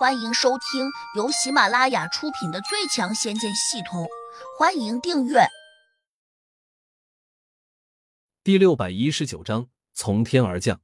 [0.00, 4.04] 欢迎收听由喜马拉雅出品的《最强仙剑系统》，
[4.58, 5.40] 欢迎订阅。
[8.42, 10.80] 第六百一十九章从天而降。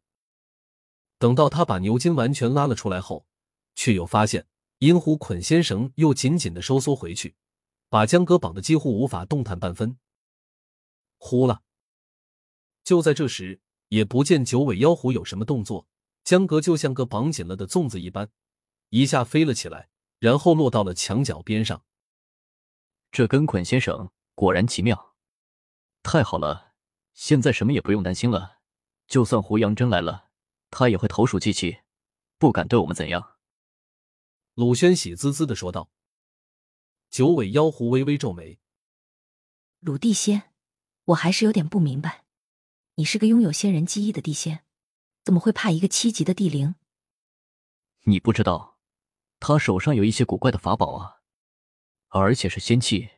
[1.18, 3.26] 等到他把牛筋完全拉了出来后，
[3.74, 4.46] 却又发现
[4.80, 7.34] 阴虎捆仙绳又紧紧的收缩回去，
[7.88, 9.96] 把江哥绑的几乎无法动弹半分。
[11.16, 11.62] 呼了！
[12.84, 15.86] 就在这时，也不见九尾妖狐有什么动作，
[16.22, 18.28] 江哥就像个绑紧了的粽子一般。
[18.96, 21.84] 一下飞了起来，然后落到了墙角边上。
[23.12, 25.14] 这根捆仙绳果然奇妙，
[26.02, 26.72] 太好了！
[27.12, 28.60] 现在什么也不用担心了。
[29.06, 30.30] 就算胡杨真来了，
[30.70, 31.80] 他也会投鼠忌器，
[32.38, 33.36] 不敢对我们怎样。
[34.54, 35.90] 鲁轩喜滋滋的说道。
[37.10, 38.58] 九尾妖狐微微皱眉
[39.80, 40.54] ：“鲁地仙，
[41.04, 42.24] 我还是有点不明白，
[42.94, 44.64] 你是个拥有仙人记忆的地仙，
[45.22, 46.76] 怎么会怕一个七级的地灵？
[48.04, 48.72] 你不知道？”
[49.38, 51.20] 他手上有一些古怪的法宝啊，
[52.08, 53.10] 而且是仙器，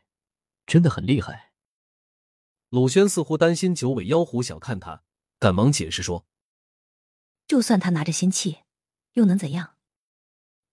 [0.65, 1.53] 真的很厉害。
[2.69, 5.03] 鲁轩似乎担心九尾妖狐小看他，
[5.39, 6.27] 赶忙解释说
[7.47, 8.59] ：“就算他拿着仙器，
[9.13, 9.77] 又能怎样？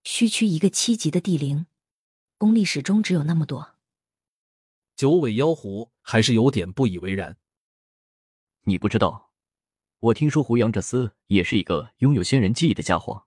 [0.05, 1.67] 区区一个七级的地灵，
[2.36, 3.77] 功力始终只有那么多。”
[4.94, 7.39] 九尾妖狐还是有点不以为然。
[8.62, 9.30] 你不知道，
[10.00, 13.25] 我听说胡杨这厮也是一个拥有仙人记忆的家伙。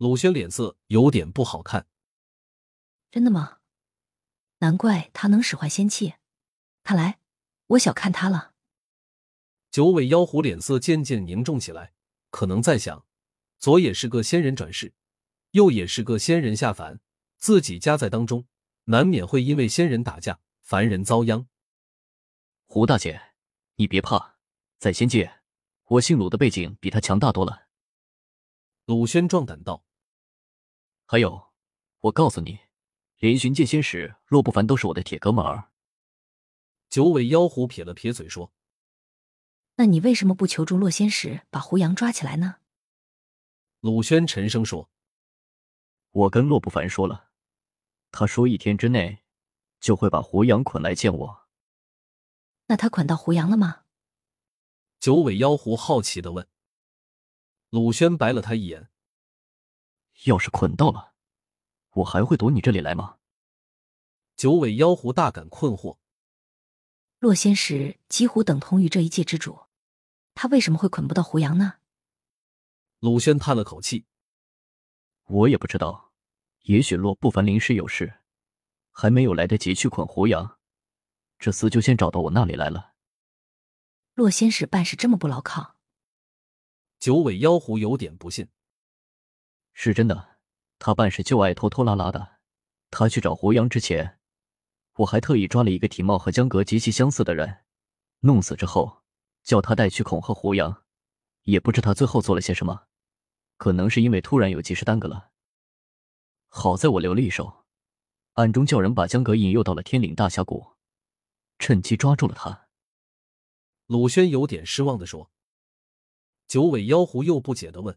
[0.00, 1.86] 鲁轩脸色有点不好看。
[3.10, 3.58] 真的吗？
[4.60, 6.14] 难怪他能使唤仙气，
[6.82, 7.20] 看来
[7.66, 8.54] 我小看他了。
[9.70, 11.92] 九尾妖狐脸色渐渐凝重起来，
[12.30, 13.04] 可能在想：
[13.58, 14.94] 左也是个仙人转世，
[15.50, 17.00] 右也是个仙人下凡，
[17.36, 18.46] 自己夹在当中，
[18.84, 21.46] 难免会因为仙人打架，凡人遭殃。
[22.64, 23.34] 胡大姐，
[23.74, 24.38] 你别怕，
[24.78, 25.42] 在仙界，
[25.84, 27.66] 我姓鲁的背景比他强大多了。
[28.86, 29.84] 鲁轩壮胆道。
[31.10, 31.50] 还有，
[32.02, 32.60] 我告诉你，
[33.18, 35.72] 连巡剑仙使洛不凡都是我的铁哥们儿。
[36.88, 38.52] 九尾妖狐撇了撇嘴说
[39.74, 42.58] ：“那你为什么不求助洛仙使把胡杨抓起来呢？”
[43.82, 44.88] 鲁轩沉声说
[46.12, 47.30] ：“我跟洛不凡说了，
[48.12, 49.24] 他说一天之内
[49.80, 51.48] 就会把胡杨捆来见我。
[52.66, 53.82] 那他捆到胡杨了吗？”
[55.00, 56.46] 九尾妖狐好奇的问。
[57.70, 58.89] 鲁轩白了他一眼。
[60.24, 61.14] 要是捆到了，
[61.92, 63.16] 我还会躲你这里来吗？
[64.36, 65.98] 九尾妖狐大感困惑。
[67.18, 69.66] 洛仙使几乎等同于这一界之主，
[70.34, 71.74] 他为什么会捆不到胡杨呢？
[72.98, 74.06] 鲁轩叹了口气
[75.24, 76.12] ：“我也不知道，
[76.62, 78.20] 也许洛不凡临时有事，
[78.90, 80.58] 还没有来得及去捆胡杨，
[81.38, 82.92] 这厮就先找到我那里来了。”
[84.14, 85.76] 洛仙使办事这么不牢靠？
[86.98, 88.48] 九尾妖狐有点不信。
[89.72, 90.38] 是真的，
[90.78, 92.38] 他办事就爱拖拖拉拉的。
[92.90, 94.18] 他去找胡杨之前，
[94.96, 97.64] 我还特意抓了一个体貌和江格极其相似的人，
[98.20, 99.02] 弄死之后，
[99.42, 100.82] 叫他带去恐吓胡杨。
[101.44, 102.86] 也不知他最后做了些什么，
[103.56, 105.30] 可能是因为突然有急事耽搁了。
[106.48, 107.64] 好在我留了一手，
[108.34, 110.74] 暗中叫人把江格引诱到了天岭大峡谷，
[111.58, 112.68] 趁机抓住了他。
[113.86, 115.30] 鲁轩有点失望的说。
[116.46, 117.96] 九尾妖狐又不解的问。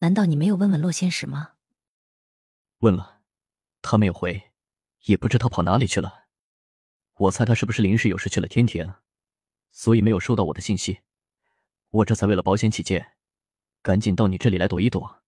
[0.00, 1.52] 难道你没有问问洛仙使吗？
[2.78, 3.20] 问了，
[3.82, 4.50] 他没有回，
[5.04, 6.24] 也不知他跑哪里去了。
[7.16, 8.94] 我猜他是不是临时有事去了天庭，
[9.70, 11.00] 所以没有收到我的信息。
[11.90, 13.12] 我这才为了保险起见，
[13.82, 15.22] 赶紧到你这里来躲一躲。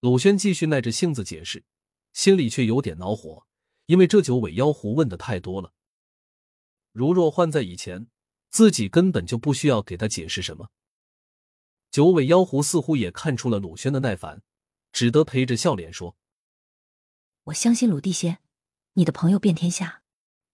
[0.00, 1.64] 鲁轩继续耐着性子解释，
[2.12, 3.46] 心里却有点恼火，
[3.86, 5.72] 因为这九尾妖狐问的太多了。
[6.90, 8.08] 如若换在以前，
[8.50, 10.70] 自己根本就不需要给他解释什么。
[11.92, 14.42] 九尾妖狐似乎也看出了鲁轩的耐烦，
[14.92, 16.16] 只得陪着笑脸说
[17.44, 18.38] ：“我相信鲁地仙，
[18.94, 20.02] 你的朋友遍天下，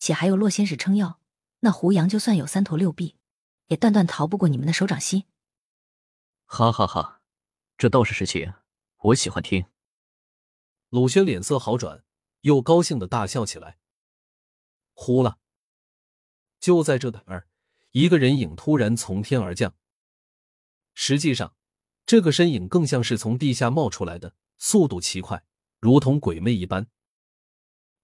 [0.01, 1.21] 且还有洛仙使撑腰，
[1.61, 3.15] 那胡杨就算有三头六臂，
[3.69, 5.27] 也断断逃不过你们的手掌心。”
[6.45, 7.23] 哈哈哈，
[7.77, 8.53] 这倒是实情，
[8.97, 9.65] 我喜欢听。
[10.89, 12.03] 鲁轩脸色好转，
[12.41, 13.79] 又高兴的大笑起来。
[14.93, 15.39] 呼了！
[16.59, 17.47] 就在这儿，
[17.93, 19.73] 一个人影突然从天而降。
[21.01, 21.55] 实际上，
[22.07, 25.45] 这个身影更像是从地下冒出来的，速度奇快，
[25.79, 26.89] 如同鬼魅一般。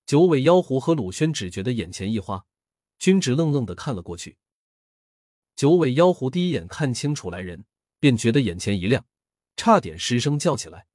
[0.07, 2.47] 九尾妖狐和鲁轩只觉得眼前一花，
[3.01, 4.39] 均直愣愣的看了过去。
[5.57, 7.65] 九尾妖狐第一眼看清楚来人，
[7.99, 9.05] 便觉得眼前一亮，
[9.57, 10.87] 差点失声叫起来：“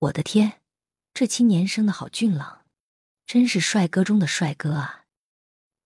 [0.00, 0.62] 我的天，
[1.14, 2.66] 这青年生的好俊朗，
[3.24, 5.04] 真是帅哥中的帅哥啊！”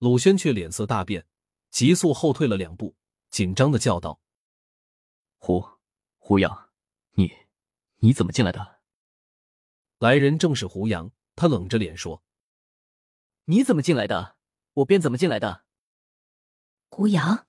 [0.01, 1.27] 鲁轩却脸色大变，
[1.71, 2.97] 急速后退了两步，
[3.31, 4.23] 紧张的叫道。
[5.47, 5.65] 胡
[6.19, 6.71] 胡杨，
[7.13, 7.33] 你
[7.99, 8.81] 你怎么进来的？
[9.99, 12.25] 来人正是胡杨，他冷着脸说
[13.47, 14.39] ：“你怎么进来的？
[14.73, 15.63] 我便怎么进来的。”
[16.91, 17.47] 胡杨，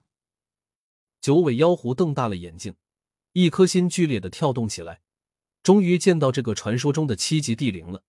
[1.19, 2.75] 九尾妖狐瞪大了眼睛，
[3.31, 5.01] 一颗心剧烈的跳动起来。
[5.63, 8.03] 终于见到这个传说中的七级地灵了，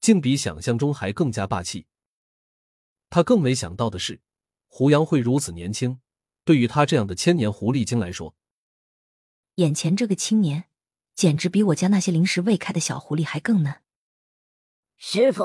[0.00, 1.86] 竟比想象中还更加霸气。
[3.10, 4.22] 他更没想到的是，
[4.66, 6.00] 胡杨会如此年轻。
[6.42, 8.34] 对于他这样的千年狐狸精来说，
[9.56, 10.70] 眼前这个青年。
[11.14, 13.82] 简直比我家那些临时未开的小狐狸还更嫩。
[14.98, 15.44] 师傅，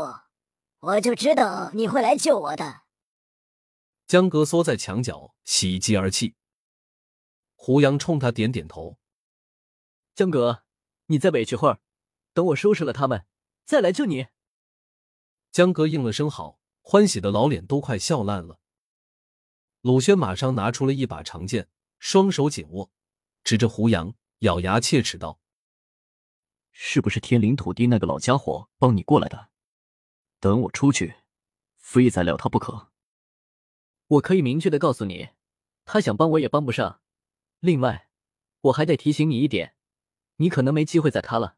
[0.79, 2.81] 我就知道你会来救我的。
[4.05, 6.35] 江哥缩在墙角，喜极而泣。
[7.55, 8.99] 胡杨冲他点点头。
[10.13, 10.65] 江哥，
[11.05, 11.79] 你再委屈会儿，
[12.33, 13.25] 等我收拾了他们，
[13.63, 14.27] 再来救你。
[15.53, 18.59] 江哥应了声好，欢喜的老脸都快笑烂了。
[19.79, 22.91] 鲁轩马上拿出了一把长剑，双手紧握，
[23.43, 25.39] 指着胡杨，咬牙切齿道。
[26.71, 29.49] 是不是天灵土地那个老家伙帮你过来的？
[30.39, 31.17] 等我出去，
[31.77, 32.91] 非宰了他不可。
[34.07, 35.29] 我可以明确的告诉你，
[35.85, 37.01] 他想帮我也帮不上。
[37.59, 38.09] 另外，
[38.61, 39.75] 我还得提醒你一点，
[40.37, 41.57] 你可能没机会宰他了。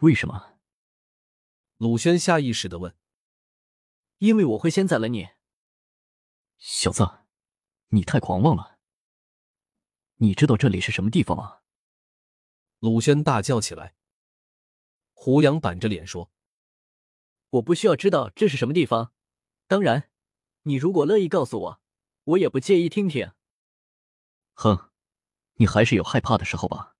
[0.00, 0.58] 为什么？
[1.76, 2.96] 鲁轩下意识的问。
[4.18, 5.28] 因为我会先宰了你。
[6.56, 7.06] 小子，
[7.88, 8.73] 你太狂妄了。
[10.18, 11.58] 你知道这里是什么地方吗？
[12.78, 13.94] 鲁轩大叫起来。
[15.12, 16.30] 胡杨板着脸说
[17.50, 19.12] ：“我不需要知道这是什么地方。
[19.66, 20.10] 当然，
[20.62, 21.80] 你如果乐意告诉我，
[22.24, 23.32] 我也不介意听听。”
[24.54, 24.90] 哼，
[25.54, 26.94] 你还是有害怕的时候吧？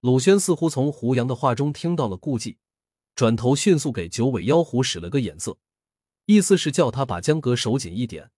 [0.00, 2.58] 鲁轩似乎从胡杨的话中听到了顾忌，
[3.14, 5.58] 转头迅速给九尾妖狐使了个眼色，
[6.24, 8.32] 意思是叫他把江格手紧一点。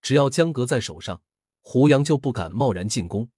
[0.00, 1.22] 只要江格在手上，
[1.72, 3.30] 胡杨就不敢贸然进攻。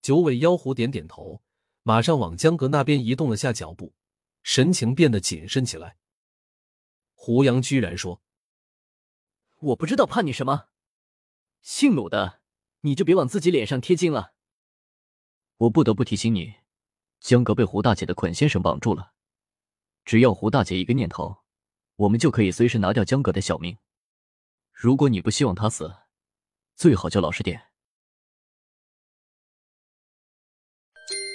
[0.00, 1.40] 九尾妖狐点点头，
[1.84, 3.94] 马上往江阁那边移动了下脚步，
[4.42, 5.98] 神情变得谨慎起来。
[7.14, 8.20] 胡杨居然说
[9.70, 10.64] ：“我不知道怕你什么，
[11.60, 12.40] 姓鲁的，
[12.80, 14.34] 你就别往自己脸上贴金了。”
[15.58, 16.54] 我不得不提醒你，
[17.20, 19.12] 江阁被胡大姐的捆先生绑住了，
[20.04, 21.44] 只要胡大姐一个念头，
[21.94, 23.78] 我们就可以随时拿掉江阁的小命。
[24.72, 25.98] 如果你不希望他死，
[26.82, 27.62] 最好就老实点。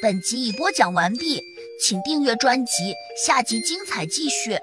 [0.01, 1.41] 本集已播讲完毕，
[1.81, 2.94] 请订阅专辑，
[3.25, 4.59] 下集精彩继续。